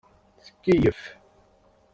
[0.45, 1.01] Tkeyyef.